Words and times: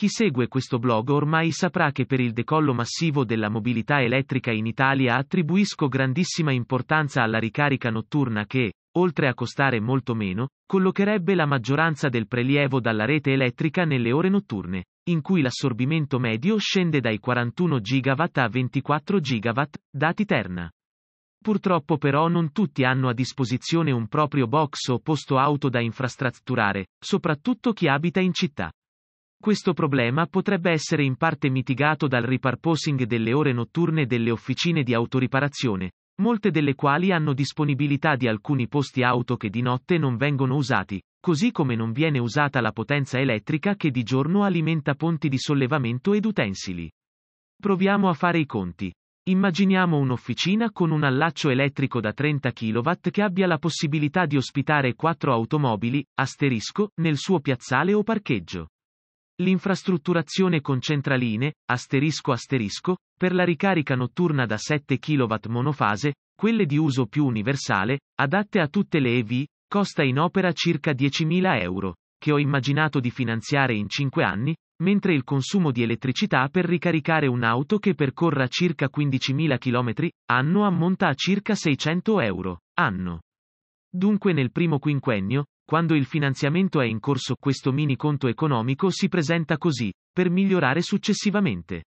Chi 0.00 0.08
segue 0.08 0.48
questo 0.48 0.78
blog 0.78 1.10
ormai 1.10 1.52
saprà 1.52 1.92
che 1.92 2.06
per 2.06 2.20
il 2.20 2.32
decollo 2.32 2.72
massivo 2.72 3.26
della 3.26 3.50
mobilità 3.50 4.00
elettrica 4.00 4.50
in 4.50 4.64
Italia 4.64 5.16
attribuisco 5.16 5.88
grandissima 5.88 6.52
importanza 6.52 7.22
alla 7.22 7.38
ricarica 7.38 7.90
notturna 7.90 8.46
che, 8.46 8.72
oltre 8.96 9.28
a 9.28 9.34
costare 9.34 9.78
molto 9.78 10.14
meno, 10.14 10.52
collocherebbe 10.64 11.34
la 11.34 11.44
maggioranza 11.44 12.08
del 12.08 12.28
prelievo 12.28 12.80
dalla 12.80 13.04
rete 13.04 13.32
elettrica 13.32 13.84
nelle 13.84 14.10
ore 14.10 14.30
notturne, 14.30 14.84
in 15.10 15.20
cui 15.20 15.42
l'assorbimento 15.42 16.18
medio 16.18 16.56
scende 16.56 17.00
dai 17.00 17.18
41 17.18 17.78
GW 17.80 18.24
a 18.32 18.48
24 18.48 19.18
GW, 19.20 19.60
dati 19.90 20.24
Terna. 20.24 20.70
Purtroppo 21.38 21.98
però 21.98 22.28
non 22.28 22.52
tutti 22.52 22.84
hanno 22.84 23.10
a 23.10 23.12
disposizione 23.12 23.90
un 23.92 24.08
proprio 24.08 24.46
box 24.46 24.88
o 24.88 24.98
posto 24.98 25.36
auto 25.36 25.68
da 25.68 25.82
infrastrutturare, 25.82 26.86
soprattutto 26.98 27.74
chi 27.74 27.86
abita 27.86 28.20
in 28.20 28.32
città. 28.32 28.72
Questo 29.42 29.72
problema 29.72 30.26
potrebbe 30.26 30.70
essere 30.70 31.02
in 31.02 31.16
parte 31.16 31.48
mitigato 31.48 32.06
dal 32.06 32.24
riparposing 32.24 33.04
delle 33.04 33.32
ore 33.32 33.54
notturne 33.54 34.04
delle 34.04 34.30
officine 34.30 34.82
di 34.82 34.92
autoriparazione, 34.92 35.92
molte 36.20 36.50
delle 36.50 36.74
quali 36.74 37.10
hanno 37.10 37.32
disponibilità 37.32 38.16
di 38.16 38.28
alcuni 38.28 38.68
posti 38.68 39.02
auto 39.02 39.38
che 39.38 39.48
di 39.48 39.62
notte 39.62 39.96
non 39.96 40.18
vengono 40.18 40.56
usati, 40.56 41.00
così 41.18 41.52
come 41.52 41.74
non 41.74 41.92
viene 41.92 42.18
usata 42.18 42.60
la 42.60 42.72
potenza 42.72 43.18
elettrica 43.18 43.76
che 43.76 43.90
di 43.90 44.02
giorno 44.02 44.42
alimenta 44.42 44.94
ponti 44.94 45.30
di 45.30 45.38
sollevamento 45.38 46.12
ed 46.12 46.26
utensili. 46.26 46.90
Proviamo 47.56 48.10
a 48.10 48.12
fare 48.12 48.40
i 48.40 48.44
conti. 48.44 48.92
Immaginiamo 49.30 49.96
un'officina 49.96 50.70
con 50.70 50.90
un 50.90 51.02
allaccio 51.02 51.48
elettrico 51.48 51.98
da 52.00 52.12
30 52.12 52.52
kW 52.52 52.90
che 53.10 53.22
abbia 53.22 53.46
la 53.46 53.58
possibilità 53.58 54.26
di 54.26 54.36
ospitare 54.36 54.94
quattro 54.94 55.32
automobili, 55.32 56.04
asterisco, 56.14 56.90
nel 56.96 57.16
suo 57.16 57.40
piazzale 57.40 57.94
o 57.94 58.02
parcheggio. 58.02 58.68
L'infrastrutturazione 59.40 60.60
con 60.60 60.80
centraline, 60.80 61.54
asterisco 61.64 62.32
asterisco, 62.32 62.98
per 63.16 63.32
la 63.32 63.44
ricarica 63.44 63.94
notturna 63.94 64.44
da 64.44 64.58
7 64.58 64.98
kW 64.98 65.34
monofase, 65.48 66.14
quelle 66.36 66.66
di 66.66 66.76
uso 66.76 67.06
più 67.06 67.24
universale, 67.24 68.00
adatte 68.18 68.60
a 68.60 68.68
tutte 68.68 69.00
le 69.00 69.16
EV, 69.16 69.44
costa 69.66 70.02
in 70.02 70.18
opera 70.18 70.52
circa 70.52 70.92
10.000 70.92 71.62
euro, 71.62 71.94
che 72.18 72.32
ho 72.32 72.38
immaginato 72.38 73.00
di 73.00 73.10
finanziare 73.10 73.74
in 73.74 73.88
5 73.88 74.22
anni, 74.24 74.54
mentre 74.82 75.14
il 75.14 75.24
consumo 75.24 75.70
di 75.70 75.82
elettricità 75.82 76.48
per 76.48 76.66
ricaricare 76.66 77.26
un'auto 77.26 77.78
che 77.78 77.94
percorra 77.94 78.46
circa 78.46 78.90
15.000 78.94 79.58
km, 79.58 80.08
anno 80.30 80.64
ammonta 80.64 81.08
a 81.08 81.14
circa 81.14 81.54
600 81.54 82.20
euro, 82.20 82.60
anno. 82.78 83.20
Dunque 83.90 84.32
nel 84.32 84.52
primo 84.52 84.78
quinquennio, 84.78 85.46
quando 85.70 85.94
il 85.94 86.04
finanziamento 86.04 86.80
è 86.80 86.84
in 86.84 86.98
corso 86.98 87.36
questo 87.38 87.70
mini 87.70 87.94
conto 87.94 88.26
economico 88.26 88.90
si 88.90 89.06
presenta 89.06 89.56
così, 89.56 89.92
per 90.12 90.28
migliorare 90.28 90.82
successivamente. 90.82 91.84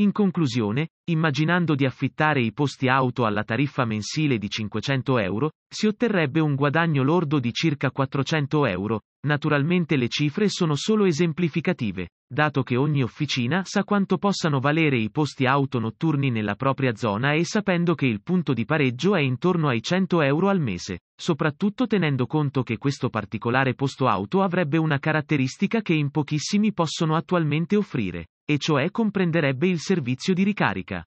In 0.00 0.10
conclusione, 0.10 0.88
immaginando 1.08 1.76
di 1.76 1.84
affittare 1.84 2.40
i 2.40 2.52
posti 2.52 2.88
auto 2.88 3.26
alla 3.26 3.44
tariffa 3.44 3.84
mensile 3.84 4.38
di 4.38 4.50
500 4.50 5.18
euro, 5.20 5.52
si 5.72 5.86
otterrebbe 5.86 6.40
un 6.40 6.56
guadagno 6.56 7.04
lordo 7.04 7.38
di 7.38 7.52
circa 7.52 7.92
400 7.92 8.66
euro. 8.66 9.02
Naturalmente 9.28 9.96
le 9.96 10.08
cifre 10.08 10.48
sono 10.48 10.74
solo 10.74 11.04
esemplificative, 11.04 12.08
dato 12.28 12.64
che 12.64 12.74
ogni 12.74 13.04
officina 13.04 13.62
sa 13.64 13.84
quanto 13.84 14.18
possano 14.18 14.58
valere 14.58 14.98
i 14.98 15.12
posti 15.12 15.46
auto 15.46 15.78
notturni 15.78 16.28
nella 16.28 16.56
propria 16.56 16.96
zona 16.96 17.32
e 17.34 17.44
sapendo 17.44 17.94
che 17.94 18.06
il 18.06 18.20
punto 18.20 18.52
di 18.52 18.64
pareggio 18.64 19.14
è 19.14 19.20
intorno 19.20 19.68
ai 19.68 19.80
100 19.80 20.22
euro 20.22 20.48
al 20.48 20.60
mese, 20.60 21.02
soprattutto 21.14 21.86
tenendo 21.86 22.26
conto 22.26 22.64
che 22.64 22.78
questo 22.78 23.10
particolare 23.10 23.74
posto 23.74 24.08
auto 24.08 24.42
avrebbe 24.42 24.76
una 24.76 24.98
caratteristica 24.98 25.82
che 25.82 25.94
in 25.94 26.10
pochissimi 26.10 26.72
possono 26.72 27.14
attualmente 27.14 27.76
offrire 27.76 28.26
e 28.44 28.58
cioè 28.58 28.90
comprenderebbe 28.90 29.66
il 29.66 29.78
servizio 29.78 30.34
di 30.34 30.42
ricarica. 30.42 31.04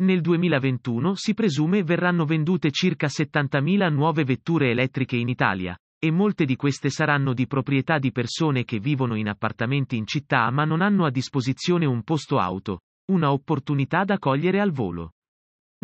Nel 0.00 0.20
2021 0.20 1.14
si 1.14 1.34
presume 1.34 1.82
verranno 1.82 2.24
vendute 2.24 2.70
circa 2.70 3.08
70.000 3.08 3.92
nuove 3.92 4.24
vetture 4.24 4.70
elettriche 4.70 5.16
in 5.16 5.28
Italia, 5.28 5.76
e 5.98 6.12
molte 6.12 6.44
di 6.44 6.54
queste 6.54 6.90
saranno 6.90 7.34
di 7.34 7.48
proprietà 7.48 7.98
di 7.98 8.12
persone 8.12 8.64
che 8.64 8.78
vivono 8.78 9.16
in 9.16 9.28
appartamenti 9.28 9.96
in 9.96 10.06
città 10.06 10.48
ma 10.50 10.64
non 10.64 10.80
hanno 10.80 11.04
a 11.04 11.10
disposizione 11.10 11.86
un 11.86 12.04
posto 12.04 12.38
auto, 12.38 12.82
una 13.10 13.32
opportunità 13.32 14.04
da 14.04 14.18
cogliere 14.18 14.60
al 14.60 14.70
volo. 14.70 15.12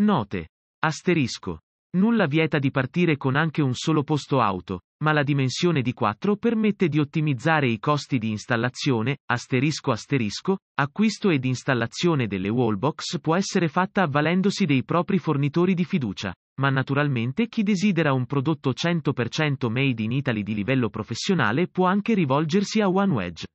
Note. 0.00 0.50
Asterisco. 0.78 1.63
Nulla 1.94 2.26
vieta 2.26 2.58
di 2.58 2.72
partire 2.72 3.16
con 3.16 3.36
anche 3.36 3.62
un 3.62 3.72
solo 3.72 4.02
posto 4.02 4.40
auto, 4.40 4.80
ma 5.04 5.12
la 5.12 5.22
dimensione 5.22 5.80
di 5.80 5.92
4 5.92 6.36
permette 6.36 6.88
di 6.88 6.98
ottimizzare 6.98 7.68
i 7.68 7.78
costi 7.78 8.18
di 8.18 8.30
installazione, 8.30 9.18
asterisco 9.26 9.92
asterisco, 9.92 10.58
acquisto 10.74 11.30
ed 11.30 11.44
installazione 11.44 12.26
delle 12.26 12.48
wallbox 12.48 13.20
può 13.20 13.36
essere 13.36 13.68
fatta 13.68 14.02
avvalendosi 14.02 14.64
dei 14.64 14.82
propri 14.82 15.18
fornitori 15.18 15.74
di 15.74 15.84
fiducia, 15.84 16.34
ma 16.60 16.68
naturalmente 16.68 17.46
chi 17.46 17.62
desidera 17.62 18.12
un 18.12 18.26
prodotto 18.26 18.72
100% 18.72 19.70
made 19.70 20.02
in 20.02 20.10
Italy 20.10 20.42
di 20.42 20.54
livello 20.54 20.90
professionale 20.90 21.68
può 21.68 21.86
anche 21.86 22.14
rivolgersi 22.14 22.80
a 22.80 22.88
OneWedge. 22.88 23.46